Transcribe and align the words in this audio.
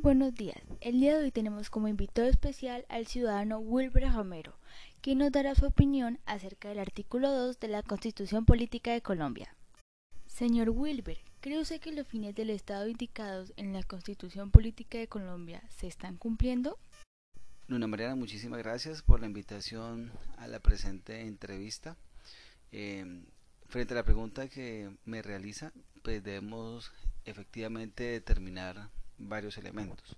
buenos 0.00 0.34
días. 0.34 0.56
El 0.80 0.98
día 1.00 1.16
de 1.16 1.24
hoy 1.24 1.30
tenemos 1.30 1.68
como 1.68 1.86
invitado 1.86 2.26
especial 2.26 2.86
al 2.88 3.06
ciudadano 3.06 3.58
Wilber 3.58 4.10
Romero, 4.10 4.56
quien 5.02 5.18
nos 5.18 5.30
dará 5.30 5.54
su 5.54 5.66
opinión 5.66 6.18
acerca 6.24 6.70
del 6.70 6.78
artículo 6.78 7.30
2 7.30 7.60
de 7.60 7.68
la 7.68 7.82
Constitución 7.82 8.46
Política 8.46 8.92
de 8.92 9.02
Colombia. 9.02 9.54
Señor 10.26 10.70
Wilber, 10.70 11.18
¿cree 11.40 11.60
usted 11.60 11.80
que 11.80 11.92
los 11.92 12.06
fines 12.06 12.34
del 12.34 12.48
Estado 12.48 12.88
indicados 12.88 13.52
en 13.56 13.74
la 13.74 13.82
Constitución 13.82 14.50
Política 14.50 14.96
de 14.96 15.08
Colombia 15.08 15.62
se 15.68 15.86
están 15.86 16.16
cumpliendo? 16.16 16.78
Luna 17.66 17.86
Mariana, 17.86 18.14
muchísimas 18.14 18.60
gracias 18.60 19.02
por 19.02 19.20
la 19.20 19.26
invitación 19.26 20.12
a 20.38 20.46
la 20.46 20.60
presente 20.60 21.20
entrevista. 21.26 21.96
Eh, 22.72 23.22
frente 23.68 23.92
a 23.92 23.96
la 23.96 24.04
pregunta 24.04 24.48
que 24.48 24.90
me 25.04 25.20
realiza, 25.20 25.72
pues 26.02 26.24
debemos 26.24 26.90
efectivamente 27.26 28.04
determinar 28.04 28.88
varios 29.28 29.58
elementos. 29.58 30.16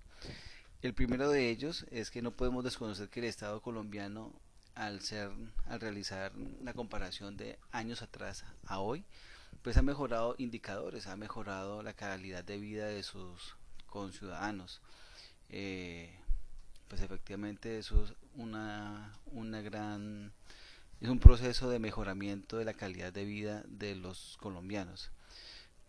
El 0.81 0.93
primero 0.93 1.29
de 1.29 1.49
ellos 1.49 1.85
es 1.91 2.11
que 2.11 2.21
no 2.21 2.31
podemos 2.31 2.63
desconocer 2.63 3.09
que 3.09 3.19
el 3.19 3.27
Estado 3.27 3.61
colombiano, 3.61 4.33
al 4.75 5.01
ser, 5.01 5.31
al 5.67 5.79
realizar 5.79 6.33
la 6.61 6.73
comparación 6.73 7.37
de 7.37 7.57
años 7.71 8.01
atrás 8.01 8.43
a 8.65 8.79
hoy, 8.79 9.05
pues 9.61 9.77
ha 9.77 9.81
mejorado 9.81 10.35
indicadores, 10.37 11.07
ha 11.07 11.15
mejorado 11.15 11.83
la 11.83 11.93
calidad 11.93 12.43
de 12.43 12.57
vida 12.57 12.87
de 12.87 13.03
sus 13.03 13.55
conciudadanos. 13.85 14.81
Eh, 15.49 16.13
pues 16.87 17.01
efectivamente 17.01 17.77
eso 17.77 18.03
es 18.03 18.13
una, 18.35 19.13
una 19.27 19.61
gran 19.61 20.33
es 20.99 21.09
un 21.09 21.19
proceso 21.19 21.69
de 21.69 21.79
mejoramiento 21.79 22.57
de 22.57 22.65
la 22.65 22.73
calidad 22.73 23.11
de 23.11 23.25
vida 23.25 23.63
de 23.67 23.95
los 23.95 24.37
colombianos 24.39 25.11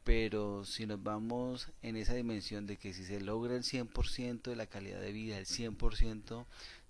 pero 0.05 0.67
si 0.67 0.87
nos 0.87 1.03
vamos 1.03 1.69
en 1.83 1.97
esa 1.97 2.15
dimensión 2.15 2.67
de 2.67 2.77
que 2.77 2.93
si 2.93 3.05
se 3.05 3.21
logra 3.21 3.57
el 3.57 3.63
100% 3.63 4.43
de 4.43 4.57
la 4.57 4.67
calidad 4.67 5.01
de 5.01 5.13
vida, 5.13 5.39
el 5.39 5.47
100% 5.47 6.45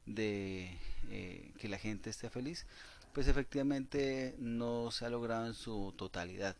de 0.06 0.76
eh, 1.10 1.52
que 1.58 1.68
la 1.68 1.78
gente 1.78 2.10
esté 2.10 2.28
feliz, 2.28 2.66
pues 3.12 3.28
efectivamente 3.28 4.34
no 4.38 4.90
se 4.90 5.06
ha 5.06 5.10
logrado 5.10 5.46
en 5.46 5.54
su 5.54 5.94
totalidad. 5.96 6.56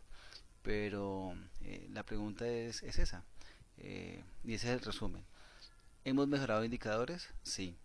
Pero 0.63 1.35
eh, 1.61 1.87
la 1.93 2.03
pregunta 2.03 2.47
es, 2.47 2.81
es 2.83 2.99
esa, 2.99 3.23
eh, 3.77 4.23
y 4.45 4.53
ese 4.53 4.69
es 4.69 4.73
el 4.75 4.79
resumen. 4.79 5.23
¿Hemos 6.05 6.27
mejorado 6.27 6.63
indicadores? 6.63 7.29
Sí. 7.43 7.75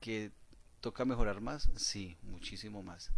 ¿Que 0.00 0.32
toca 0.80 1.04
mejorar 1.04 1.40
más? 1.40 1.68
Sí, 1.76 2.16
muchísimo 2.22 2.82
más. 2.82 3.10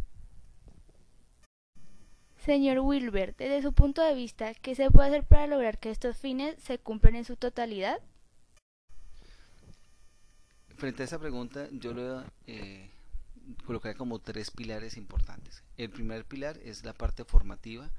Señor 2.45 2.79
Wilbert, 2.79 3.37
desde 3.37 3.61
su 3.61 3.73
punto 3.73 4.01
de 4.01 4.15
vista, 4.15 4.53
¿qué 4.53 4.73
se 4.73 4.89
puede 4.89 5.09
hacer 5.09 5.25
para 5.25 5.45
lograr 5.45 5.77
que 5.77 5.91
estos 5.91 6.17
fines 6.17 6.55
se 6.63 6.79
cumplan 6.79 7.15
en 7.15 7.25
su 7.25 7.35
totalidad? 7.35 7.99
Frente 10.77 11.03
a 11.03 11.05
esa 11.05 11.19
pregunta, 11.19 11.67
yo 11.73 11.93
lo 11.93 12.23
eh, 12.47 12.89
colocaría 13.65 13.97
como 13.97 14.19
tres 14.19 14.51
pilares 14.51 14.95
importantes. 14.95 15.63
El 15.75 15.89
primer 15.89 16.23
pilar 16.23 16.57
es 16.63 16.85
la 16.85 16.93
parte 16.93 17.25
formativa 17.25 17.89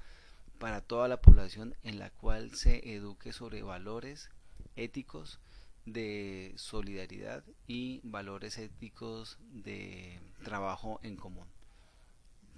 para 0.59 0.81
toda 0.81 1.07
la 1.07 1.21
población 1.21 1.75
en 1.83 1.99
la 1.99 2.09
cual 2.09 2.55
se 2.55 2.95
eduque 2.95 3.35
sobre 3.35 3.63
valores 3.63 4.31
éticos 4.75 5.39
de 5.85 6.55
solidaridad 6.57 7.45
y 7.67 8.01
valores 8.05 8.57
éticos 8.57 9.39
de 9.53 10.19
trabajo 10.43 10.99
en 11.03 11.17
común 11.17 11.47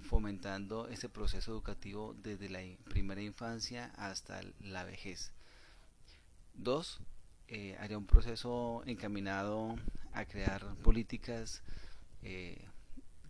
fomentando 0.03 0.87
ese 0.87 1.09
proceso 1.09 1.51
educativo 1.51 2.15
desde 2.21 2.49
la 2.49 2.59
primera 2.85 3.21
infancia 3.21 3.91
hasta 3.95 4.41
la 4.61 4.83
vejez. 4.83 5.31
Dos, 6.53 7.01
eh, 7.47 7.75
haría 7.79 7.97
un 7.97 8.05
proceso 8.05 8.83
encaminado 8.85 9.75
a 10.13 10.25
crear 10.25 10.75
políticas 10.77 11.63
eh, 12.21 12.65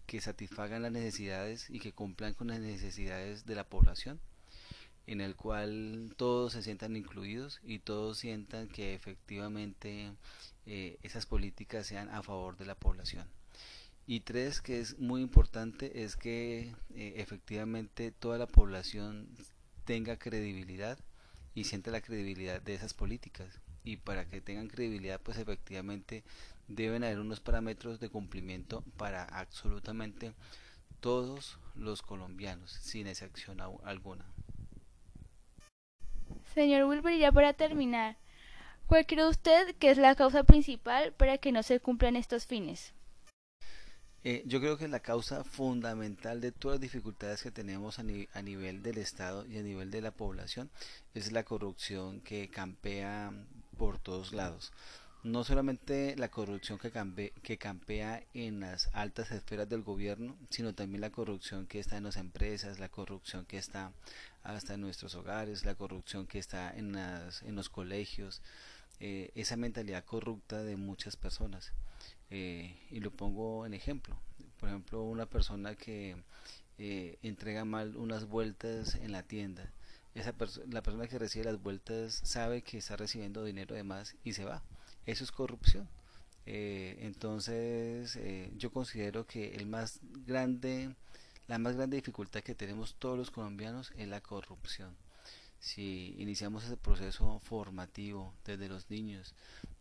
que 0.05 0.21
satisfagan 0.21 0.81
las 0.81 0.91
necesidades 0.91 1.69
y 1.69 1.79
que 1.79 1.93
cumplan 1.93 2.33
con 2.33 2.47
las 2.47 2.59
necesidades 2.59 3.45
de 3.45 3.55
la 3.55 3.63
población, 3.63 4.19
en 5.07 5.21
el 5.21 5.35
cual 5.35 6.13
todos 6.17 6.53
se 6.53 6.63
sientan 6.63 6.95
incluidos 6.95 7.59
y 7.63 7.79
todos 7.79 8.17
sientan 8.17 8.67
que 8.67 8.93
efectivamente 8.93 10.13
eh, 10.65 10.97
esas 11.03 11.25
políticas 11.25 11.87
sean 11.87 12.09
a 12.09 12.23
favor 12.23 12.57
de 12.57 12.65
la 12.65 12.75
población. 12.75 13.27
Y 14.05 14.19
tres, 14.19 14.61
que 14.61 14.81
es 14.81 14.99
muy 14.99 15.21
importante, 15.21 16.03
es 16.03 16.17
que 16.17 16.75
eh, 16.93 17.13
efectivamente 17.17 18.11
toda 18.11 18.37
la 18.37 18.47
población 18.47 19.29
tenga 19.85 20.17
credibilidad 20.17 20.99
y 21.55 21.65
sienta 21.65 21.91
la 21.91 22.01
credibilidad 22.01 22.61
de 22.61 22.73
esas 22.73 22.93
políticas. 22.93 23.61
Y 23.85 23.97
para 23.97 24.25
que 24.25 24.41
tengan 24.41 24.67
credibilidad, 24.67 25.21
pues 25.21 25.37
efectivamente 25.37 26.23
deben 26.67 27.03
haber 27.03 27.19
unos 27.19 27.39
parámetros 27.39 27.99
de 27.99 28.09
cumplimiento 28.09 28.83
para 28.97 29.23
absolutamente 29.23 30.33
todos 30.99 31.59
los 31.75 32.01
colombianos, 32.01 32.71
sin 32.71 33.07
excepción 33.07 33.61
alguna. 33.83 34.25
Señor 36.53 36.85
Wilber, 36.85 37.17
ya 37.17 37.31
para 37.31 37.53
terminar, 37.53 38.17
¿cuál 38.85 39.05
cree 39.05 39.27
usted 39.27 39.75
que 39.77 39.89
es 39.91 39.97
la 39.97 40.15
causa 40.15 40.43
principal 40.43 41.13
para 41.13 41.37
que 41.37 41.51
no 41.51 41.63
se 41.63 41.79
cumplan 41.79 42.15
estos 42.15 42.45
fines? 42.45 42.93
Eh, 44.25 44.41
yo 44.45 44.61
creo 44.61 44.77
que 44.77 44.87
la 44.87 45.01
causa 45.01 45.43
fundamental 45.43 46.39
de 46.39 46.53
todas 46.53 46.75
las 46.75 46.81
dificultades 46.81 47.43
que 47.43 47.51
tenemos 47.51 47.99
a, 47.99 48.03
nivel 48.03 48.81
del 48.81 48.97
Estado 48.97 49.45
y 49.45 49.57
a 49.57 49.61
nivel 49.61 49.91
de 49.91 50.01
la 50.01 50.11
población 50.11 50.69
es 51.13 51.33
la 51.33 51.43
corrupción 51.43 52.21
que 52.21 52.49
campea 52.49 53.33
por 53.77 53.99
todos 53.99 54.31
lados. 54.31 54.71
No 55.23 55.45
solamente 55.45 56.15
la 56.17 56.29
corrupción 56.29 56.77
que, 56.79 57.31
que 57.41 57.57
campea 57.57 58.23
en 58.33 58.59
las 58.59 58.89
altas 58.91 59.31
esferas 59.31 59.69
del 59.69 59.81
gobierno, 59.81 60.35
sino 60.49 60.75
también 60.75 60.99
la 60.99 61.11
corrupción 61.11 61.65
que 61.65 61.79
está 61.79 61.95
en 61.95 62.03
las 62.03 62.17
empresas, 62.17 62.79
la 62.79 62.89
corrupción 62.89 63.45
que 63.45 63.57
está 63.57 63.93
hasta 64.43 64.73
en 64.73 64.81
nuestros 64.81 65.15
hogares, 65.15 65.63
la 65.63 65.75
corrupción 65.75 66.27
que 66.27 66.39
está 66.39 66.75
en, 66.75 66.97
en 66.97 67.55
los 67.55 67.69
colegios, 67.69 68.41
eh, 68.99 69.31
esa 69.35 69.55
mentalidad 69.55 70.03
corrupta 70.03 70.61
de 70.61 70.75
muchas 70.75 71.15
personas. 71.15 71.71
Eh, 72.29 72.75
y 72.89 72.99
lo 72.99 73.11
pongo 73.11 73.65
en 73.65 73.73
ejemplo. 73.73 74.17
Por 74.59 74.69
ejemplo, 74.69 75.03
una 75.03 75.25
persona 75.25 75.75
que 75.75 76.17
eh, 76.77 77.17
entrega 77.21 77.63
mal 77.63 77.95
unas 77.95 78.25
vueltas 78.25 78.95
en 78.95 79.11
la 79.11 79.23
tienda. 79.23 79.71
Esa 80.15 80.33
la 80.69 80.83
persona 80.83 81.07
que 81.07 81.17
recibe 81.17 81.45
las 81.45 81.61
vueltas 81.61 82.21
sabe 82.23 82.61
que 82.61 82.77
está 82.77 82.97
recibiendo 82.97 83.43
dinero 83.45 83.73
de 83.75 83.83
más 83.83 84.15
y 84.23 84.33
se 84.33 84.45
va. 84.45 84.63
Eso 85.05 85.23
es 85.23 85.31
corrupción. 85.31 85.87
Eh, 86.45 86.97
entonces, 87.01 88.19
yo 88.57 88.71
considero 88.71 89.25
que 89.25 89.55
el 89.55 89.65
más 89.65 89.99
grande, 90.25 90.95
la 91.47 91.57
más 91.57 91.75
grande 91.75 91.97
dificultad 91.97 92.41
que 92.41 92.55
tenemos 92.55 92.95
todos 92.95 93.17
los 93.17 93.31
colombianos 93.31 93.91
es 93.97 94.07
la 94.07 94.21
corrupción 94.21 94.95
si 95.63 96.13
iniciamos 96.17 96.65
ese 96.65 96.75
proceso 96.75 97.39
formativo 97.39 98.33
desde 98.43 98.67
los 98.67 98.89
niños 98.89 99.33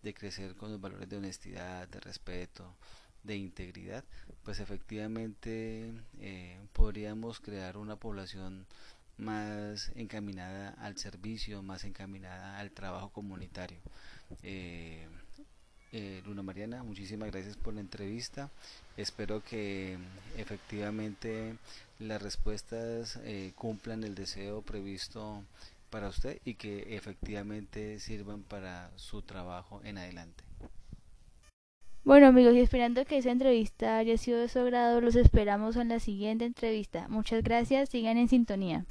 de 0.05 0.15
crecer 0.15 0.55
con 0.55 0.71
los 0.71 0.81
valores 0.81 1.09
de 1.09 1.17
honestidad, 1.17 1.89
de 1.89 1.99
respeto, 1.99 2.77
de 3.25 3.37
integridad, 3.37 4.05
pues 4.45 4.61
efectivamente 4.61 5.93
eh, 6.21 6.61
podríamos 6.73 7.41
crear 7.41 7.77
una 7.77 7.97
población 7.97 8.65
más 9.17 9.91
encaminada 9.97 10.69
al 10.79 10.99
servicio, 10.99 11.65
más 11.65 11.83
encaminada 11.83 12.61
al 12.61 12.71
trabajo 12.71 13.11
comunitario. 13.11 13.81
Eh, 14.43 15.07
eh, 15.93 16.23
Luna 16.25 16.43
Mariana, 16.43 16.83
muchísimas 16.83 17.31
gracias 17.31 17.57
por 17.57 17.75
la 17.75 17.81
entrevista. 17.81 18.51
Espero 18.97 19.43
que 19.43 19.99
efectivamente 20.37 21.57
las 21.99 22.23
respuestas 22.23 23.19
cumplan 23.55 24.05
el 24.05 24.15
deseo 24.15 24.63
previsto 24.63 25.43
para 25.91 26.09
usted 26.09 26.41
y 26.45 26.55
que 26.55 26.97
efectivamente 26.97 28.01
sirvan 28.01 28.43
para 28.43 28.91
su 28.97 29.23
trabajo 29.23 29.81
en 29.85 29.99
adelante. 29.99 30.43
Bueno 32.05 32.27
amigos, 32.27 32.55
y 32.55 32.61
esperando 32.61 33.05
que 33.05 33.19
esa 33.19 33.31
entrevista 33.31 33.99
haya 33.99 34.19
sido 34.19 34.41
de 34.41 34.49
su 34.49 34.59
agrado, 34.59 35.01
los 35.01 35.15
esperamos 35.15 35.77
en 35.77 35.89
la 35.89 36.01
siguiente 36.01 36.45
entrevista. 36.45 37.07
Muchas 37.09 37.45
gracias, 37.45 37.91
sigan 37.91 38.17
en 38.19 38.29
sintonía. 38.29 38.87